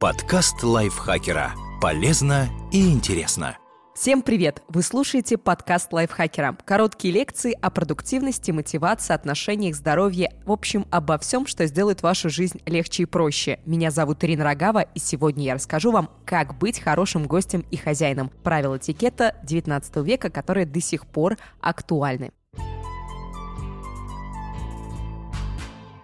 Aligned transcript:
Подкаст 0.00 0.62
лайфхакера. 0.62 1.52
Полезно 1.78 2.48
и 2.72 2.90
интересно. 2.90 3.58
Всем 3.94 4.22
привет! 4.22 4.62
Вы 4.68 4.80
слушаете 4.82 5.36
подкаст 5.36 5.92
лайфхакера. 5.92 6.56
Короткие 6.64 7.12
лекции 7.12 7.54
о 7.60 7.68
продуктивности, 7.68 8.50
мотивации, 8.50 9.12
отношениях, 9.12 9.76
здоровье. 9.76 10.32
В 10.46 10.52
общем, 10.52 10.86
обо 10.90 11.18
всем, 11.18 11.46
что 11.46 11.66
сделает 11.66 12.00
вашу 12.00 12.30
жизнь 12.30 12.62
легче 12.64 13.02
и 13.02 13.06
проще. 13.06 13.60
Меня 13.66 13.90
зовут 13.90 14.24
Ирина 14.24 14.42
Рогава, 14.42 14.80
и 14.80 14.98
сегодня 14.98 15.44
я 15.44 15.52
расскажу 15.52 15.92
вам, 15.92 16.08
как 16.24 16.56
быть 16.56 16.80
хорошим 16.80 17.26
гостем 17.26 17.66
и 17.70 17.76
хозяином. 17.76 18.30
Правила 18.42 18.78
этикета 18.78 19.36
19 19.42 19.96
века, 19.96 20.30
которые 20.30 20.64
до 20.64 20.80
сих 20.80 21.06
пор 21.06 21.36
актуальны. 21.60 22.32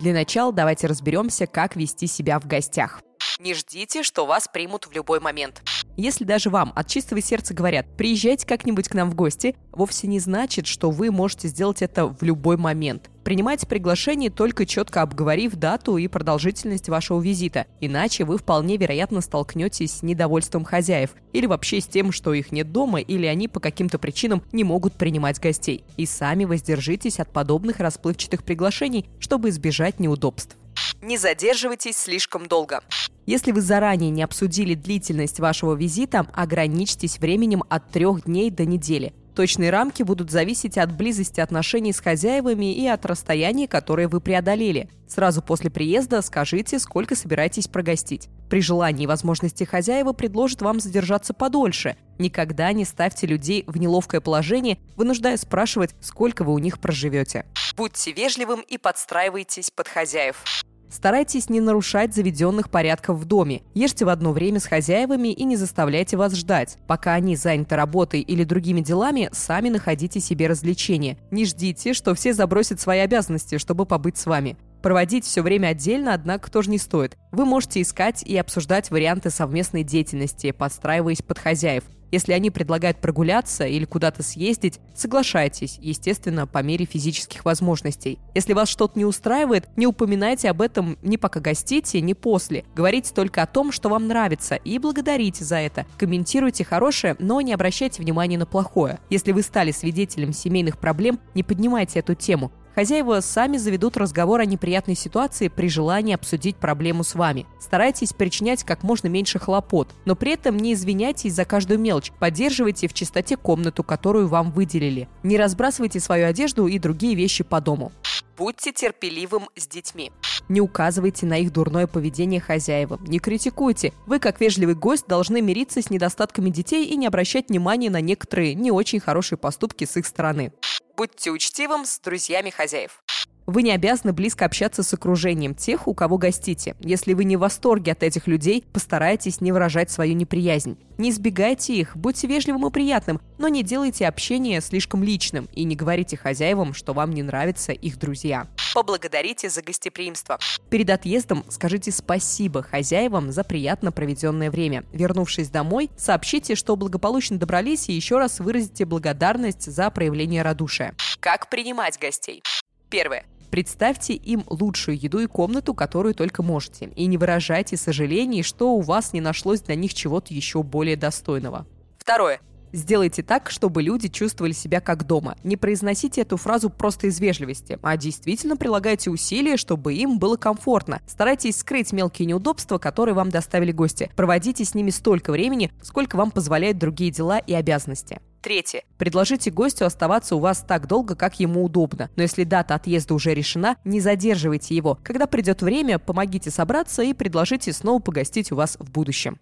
Для 0.00 0.12
начала 0.12 0.52
давайте 0.52 0.86
разберемся, 0.86 1.46
как 1.46 1.76
вести 1.76 2.06
себя 2.06 2.38
в 2.38 2.46
гостях. 2.46 3.00
Не 3.38 3.52
ждите, 3.52 4.02
что 4.02 4.24
вас 4.24 4.48
примут 4.50 4.86
в 4.86 4.92
любой 4.92 5.20
момент. 5.20 5.62
Если 5.98 6.24
даже 6.24 6.48
вам 6.48 6.72
от 6.74 6.88
чистого 6.88 7.20
сердца 7.20 7.52
говорят 7.52 7.86
«приезжайте 7.96 8.46
как-нибудь 8.46 8.88
к 8.88 8.94
нам 8.94 9.10
в 9.10 9.14
гости», 9.14 9.54
вовсе 9.72 10.06
не 10.06 10.20
значит, 10.20 10.66
что 10.66 10.90
вы 10.90 11.10
можете 11.10 11.48
сделать 11.48 11.82
это 11.82 12.06
в 12.06 12.22
любой 12.22 12.56
момент. 12.56 13.10
Принимайте 13.24 13.66
приглашение 13.66 14.30
только 14.30 14.64
четко 14.64 15.02
обговорив 15.02 15.54
дату 15.56 15.98
и 15.98 16.08
продолжительность 16.08 16.88
вашего 16.88 17.20
визита, 17.20 17.66
иначе 17.80 18.24
вы 18.24 18.38
вполне 18.38 18.78
вероятно 18.78 19.20
столкнетесь 19.20 19.98
с 19.98 20.02
недовольством 20.02 20.64
хозяев 20.64 21.10
или 21.34 21.44
вообще 21.44 21.82
с 21.82 21.86
тем, 21.86 22.12
что 22.12 22.32
их 22.32 22.52
нет 22.52 22.72
дома 22.72 23.00
или 23.00 23.26
они 23.26 23.48
по 23.48 23.60
каким-то 23.60 23.98
причинам 23.98 24.42
не 24.52 24.64
могут 24.64 24.94
принимать 24.94 25.40
гостей. 25.40 25.84
И 25.98 26.06
сами 26.06 26.46
воздержитесь 26.46 27.20
от 27.20 27.30
подобных 27.32 27.80
расплывчатых 27.80 28.44
приглашений, 28.44 29.10
чтобы 29.18 29.50
избежать 29.50 30.00
неудобств. 30.00 30.56
Не 31.02 31.18
задерживайтесь 31.18 31.96
слишком 31.96 32.46
долго. 32.46 32.82
Если 33.26 33.50
вы 33.50 33.60
заранее 33.60 34.10
не 34.10 34.22
обсудили 34.22 34.74
длительность 34.74 35.40
вашего 35.40 35.74
визита, 35.74 36.26
ограничьтесь 36.32 37.18
временем 37.18 37.64
от 37.68 37.90
трех 37.90 38.24
дней 38.24 38.50
до 38.50 38.64
недели. 38.64 39.14
Точные 39.34 39.70
рамки 39.70 40.04
будут 40.04 40.30
зависеть 40.30 40.78
от 40.78 40.96
близости 40.96 41.40
отношений 41.40 41.92
с 41.92 42.00
хозяевами 42.00 42.72
и 42.72 42.86
от 42.86 43.04
расстояния, 43.04 43.66
которое 43.66 44.08
вы 44.08 44.20
преодолели. 44.20 44.88
Сразу 45.08 45.42
после 45.42 45.70
приезда 45.70 46.22
скажите, 46.22 46.78
сколько 46.78 47.16
собираетесь 47.16 47.66
прогостить. 47.66 48.28
При 48.48 48.60
желании 48.60 49.04
и 49.04 49.08
возможности 49.08 49.64
хозяева 49.64 50.12
предложат 50.12 50.62
вам 50.62 50.78
задержаться 50.78 51.34
подольше. 51.34 51.96
Никогда 52.18 52.72
не 52.72 52.84
ставьте 52.84 53.26
людей 53.26 53.64
в 53.66 53.76
неловкое 53.76 54.20
положение, 54.20 54.78
вынуждая 54.94 55.36
спрашивать, 55.36 55.94
сколько 56.00 56.44
вы 56.44 56.54
у 56.54 56.58
них 56.58 56.78
проживете. 56.78 57.44
Будьте 57.76 58.12
вежливым 58.12 58.60
и 58.60 58.78
подстраивайтесь 58.78 59.70
под 59.70 59.88
хозяев. 59.88 60.44
Старайтесь 60.90 61.48
не 61.50 61.60
нарушать 61.60 62.14
заведенных 62.14 62.70
порядков 62.70 63.18
в 63.18 63.24
доме. 63.24 63.62
Ешьте 63.74 64.04
в 64.04 64.08
одно 64.08 64.32
время 64.32 64.60
с 64.60 64.66
хозяевами 64.66 65.28
и 65.28 65.44
не 65.44 65.56
заставляйте 65.56 66.16
вас 66.16 66.34
ждать. 66.34 66.78
Пока 66.86 67.14
они 67.14 67.36
заняты 67.36 67.76
работой 67.76 68.20
или 68.20 68.44
другими 68.44 68.80
делами, 68.80 69.28
сами 69.32 69.68
находите 69.68 70.20
себе 70.20 70.46
развлечения. 70.46 71.18
Не 71.30 71.44
ждите, 71.44 71.92
что 71.92 72.14
все 72.14 72.32
забросят 72.32 72.80
свои 72.80 73.00
обязанности, 73.00 73.58
чтобы 73.58 73.86
побыть 73.86 74.16
с 74.16 74.26
вами. 74.26 74.56
Проводить 74.82 75.24
все 75.24 75.42
время 75.42 75.68
отдельно, 75.68 76.14
однако, 76.14 76.50
тоже 76.50 76.70
не 76.70 76.78
стоит. 76.78 77.16
Вы 77.36 77.44
можете 77.44 77.82
искать 77.82 78.22
и 78.22 78.34
обсуждать 78.38 78.90
варианты 78.90 79.28
совместной 79.28 79.82
деятельности, 79.82 80.52
подстраиваясь 80.52 81.20
под 81.20 81.38
хозяев. 81.38 81.84
Если 82.10 82.32
они 82.32 82.50
предлагают 82.50 82.96
прогуляться 83.02 83.66
или 83.66 83.84
куда-то 83.84 84.22
съездить, 84.22 84.80
соглашайтесь, 84.94 85.76
естественно, 85.82 86.46
по 86.46 86.62
мере 86.62 86.86
физических 86.86 87.44
возможностей. 87.44 88.18
Если 88.34 88.54
вас 88.54 88.70
что-то 88.70 88.98
не 88.98 89.04
устраивает, 89.04 89.68
не 89.76 89.86
упоминайте 89.86 90.48
об 90.48 90.62
этом 90.62 90.96
ни 91.02 91.18
пока 91.18 91.40
гостите, 91.40 92.00
ни 92.00 92.14
после. 92.14 92.64
Говорите 92.74 93.12
только 93.12 93.42
о 93.42 93.46
том, 93.46 93.70
что 93.70 93.90
вам 93.90 94.06
нравится, 94.06 94.54
и 94.54 94.78
благодарите 94.78 95.44
за 95.44 95.56
это. 95.56 95.84
Комментируйте 95.98 96.64
хорошее, 96.64 97.16
но 97.18 97.42
не 97.42 97.52
обращайте 97.52 98.00
внимания 98.00 98.38
на 98.38 98.46
плохое. 98.46 98.98
Если 99.10 99.32
вы 99.32 99.42
стали 99.42 99.72
свидетелем 99.72 100.32
семейных 100.32 100.78
проблем, 100.78 101.20
не 101.34 101.42
поднимайте 101.42 101.98
эту 101.98 102.14
тему. 102.14 102.50
Хозяева 102.76 103.20
сами 103.20 103.56
заведут 103.56 103.96
разговор 103.96 104.40
о 104.40 104.44
неприятной 104.44 104.96
ситуации 104.96 105.48
при 105.48 105.66
желании 105.66 106.14
обсудить 106.14 106.56
проблему 106.56 107.04
с 107.04 107.14
вами. 107.26 107.46
Старайтесь 107.58 108.12
причинять 108.12 108.62
как 108.62 108.84
можно 108.84 109.08
меньше 109.08 109.40
хлопот, 109.40 109.88
но 110.04 110.14
при 110.14 110.32
этом 110.32 110.56
не 110.56 110.74
извиняйтесь 110.74 111.34
за 111.34 111.44
каждую 111.44 111.80
мелочь. 111.80 112.12
Поддерживайте 112.20 112.86
в 112.86 112.94
чистоте 112.94 113.36
комнату, 113.36 113.82
которую 113.82 114.28
вам 114.28 114.52
выделили. 114.52 115.08
Не 115.24 115.36
разбрасывайте 115.36 115.98
свою 115.98 116.26
одежду 116.28 116.68
и 116.68 116.78
другие 116.78 117.16
вещи 117.16 117.42
по 117.42 117.60
дому. 117.60 117.90
Будьте 118.36 118.72
терпеливым 118.72 119.48
с 119.56 119.66
детьми. 119.66 120.12
Не 120.48 120.60
указывайте 120.60 121.26
на 121.26 121.38
их 121.38 121.52
дурное 121.52 121.88
поведение 121.88 122.40
хозяевам. 122.40 123.02
Не 123.04 123.18
критикуйте. 123.18 123.92
Вы, 124.06 124.20
как 124.20 124.40
вежливый 124.40 124.76
гость, 124.76 125.08
должны 125.08 125.40
мириться 125.40 125.82
с 125.82 125.90
недостатками 125.90 126.50
детей 126.50 126.86
и 126.86 126.96
не 126.96 127.06
обращать 127.06 127.48
внимания 127.48 127.90
на 127.90 128.00
некоторые 128.00 128.54
не 128.54 128.70
очень 128.70 129.00
хорошие 129.00 129.38
поступки 129.38 129.84
с 129.84 129.96
их 129.96 130.06
стороны. 130.06 130.52
Будьте 130.96 131.30
учтивым 131.30 131.84
с 131.84 131.98
друзьями 131.98 132.50
хозяев. 132.50 133.02
Вы 133.46 133.62
не 133.62 133.70
обязаны 133.70 134.12
близко 134.12 134.44
общаться 134.44 134.82
с 134.82 134.92
окружением 134.92 135.54
тех, 135.54 135.86
у 135.86 135.94
кого 135.94 136.18
гостите. 136.18 136.74
Если 136.80 137.14
вы 137.14 137.24
не 137.24 137.36
в 137.36 137.40
восторге 137.40 137.92
от 137.92 138.02
этих 138.02 138.26
людей, 138.26 138.64
постарайтесь 138.72 139.40
не 139.40 139.52
выражать 139.52 139.88
свою 139.88 140.14
неприязнь. 140.14 140.76
Не 140.98 141.10
избегайте 141.10 141.74
их, 141.74 141.96
будьте 141.96 142.26
вежливым 142.26 142.66
и 142.66 142.70
приятным, 142.70 143.20
но 143.38 143.46
не 143.46 143.62
делайте 143.62 144.08
общение 144.08 144.60
слишком 144.60 145.04
личным 145.04 145.48
и 145.52 145.62
не 145.62 145.76
говорите 145.76 146.16
хозяевам, 146.16 146.74
что 146.74 146.92
вам 146.92 147.12
не 147.12 147.22
нравятся 147.22 147.70
их 147.70 147.98
друзья. 147.98 148.48
Поблагодарите 148.74 149.48
за 149.48 149.62
гостеприимство. 149.62 150.38
Перед 150.68 150.90
отъездом 150.90 151.44
скажите 151.48 151.92
спасибо 151.92 152.62
хозяевам 152.62 153.30
за 153.30 153.44
приятно 153.44 153.92
проведенное 153.92 154.50
время. 154.50 154.84
Вернувшись 154.92 155.50
домой, 155.50 155.90
сообщите, 155.96 156.56
что 156.56 156.74
благополучно 156.74 157.38
добрались 157.38 157.88
и 157.88 157.92
еще 157.92 158.18
раз 158.18 158.40
выразите 158.40 158.84
благодарность 158.84 159.70
за 159.70 159.88
проявление 159.90 160.42
радушия. 160.42 160.94
Как 161.20 161.48
принимать 161.48 161.98
гостей? 162.00 162.42
Первое. 162.90 163.24
Представьте 163.50 164.14
им 164.14 164.44
лучшую 164.48 164.98
еду 164.98 165.18
и 165.18 165.26
комнату, 165.26 165.74
которую 165.74 166.14
только 166.14 166.42
можете, 166.42 166.86
и 166.96 167.06
не 167.06 167.16
выражайте 167.18 167.76
сожалений, 167.76 168.42
что 168.42 168.74
у 168.74 168.80
вас 168.80 169.12
не 169.12 169.20
нашлось 169.20 169.60
для 169.60 169.74
них 169.74 169.94
чего-то 169.94 170.34
еще 170.34 170.62
более 170.62 170.96
достойного. 170.96 171.66
Второе. 171.98 172.40
Сделайте 172.72 173.22
так, 173.22 173.48
чтобы 173.50 173.82
люди 173.82 174.08
чувствовали 174.08 174.52
себя 174.52 174.80
как 174.80 175.06
дома. 175.06 175.36
Не 175.44 175.56
произносите 175.56 176.20
эту 176.20 176.36
фразу 176.36 176.68
просто 176.68 177.06
из 177.06 177.18
вежливости, 177.20 177.78
а 177.80 177.96
действительно 177.96 178.56
прилагайте 178.56 179.10
усилия, 179.10 179.56
чтобы 179.56 179.94
им 179.94 180.18
было 180.18 180.36
комфортно. 180.36 181.00
Старайтесь 181.06 181.56
скрыть 181.56 181.92
мелкие 181.92 182.26
неудобства, 182.26 182.78
которые 182.78 183.14
вам 183.14 183.30
доставили 183.30 183.72
гости. 183.72 184.10
Проводите 184.14 184.64
с 184.64 184.74
ними 184.74 184.90
столько 184.90 185.32
времени, 185.32 185.72
сколько 185.82 186.16
вам 186.16 186.30
позволяют 186.30 186.78
другие 186.78 187.10
дела 187.10 187.38
и 187.38 187.54
обязанности. 187.54 188.20
Третье. 188.46 188.84
Предложите 188.96 189.50
гостю 189.50 189.86
оставаться 189.86 190.36
у 190.36 190.38
вас 190.38 190.64
так 190.64 190.86
долго, 190.86 191.16
как 191.16 191.40
ему 191.40 191.64
удобно. 191.64 192.10
Но 192.14 192.22
если 192.22 192.44
дата 192.44 192.76
отъезда 192.76 193.12
уже 193.14 193.34
решена, 193.34 193.74
не 193.82 193.98
задерживайте 193.98 194.76
его. 194.76 195.00
Когда 195.02 195.26
придет 195.26 195.62
время, 195.62 195.98
помогите 195.98 196.52
собраться 196.52 197.02
и 197.02 197.12
предложите 197.12 197.72
снова 197.72 198.00
погостить 198.00 198.52
у 198.52 198.54
вас 198.54 198.76
в 198.78 198.88
будущем. 198.88 199.40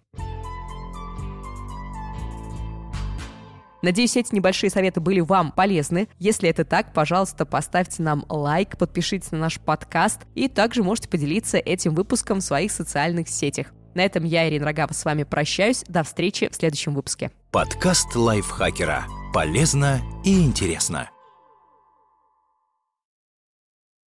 Надеюсь, 3.83 4.17
эти 4.17 4.33
небольшие 4.33 4.71
советы 4.71 5.01
были 5.01 5.19
вам 5.19 5.51
полезны. 5.51 6.07
Если 6.17 6.49
это 6.49 6.65
так, 6.65 6.91
пожалуйста, 6.91 7.45
поставьте 7.45 8.01
нам 8.01 8.25
лайк, 8.27 8.75
подпишитесь 8.75 9.31
на 9.31 9.37
наш 9.37 9.59
подкаст 9.59 10.21
и 10.33 10.47
также 10.47 10.81
можете 10.81 11.09
поделиться 11.09 11.59
этим 11.59 11.93
выпуском 11.93 12.39
в 12.39 12.43
своих 12.43 12.71
социальных 12.71 13.29
сетях. 13.29 13.67
На 13.95 14.01
этом 14.03 14.25
я, 14.25 14.47
Ирина 14.47 14.65
Рогава, 14.65 14.93
с 14.93 15.03
вами 15.05 15.23
прощаюсь. 15.23 15.83
До 15.87 16.03
встречи 16.03 16.49
в 16.51 16.55
следующем 16.55 16.93
выпуске. 16.93 17.31
Подкаст 17.51 18.15
лайфхакера. 18.15 19.05
Полезно 19.33 20.01
и 20.23 20.43
интересно. 20.43 21.09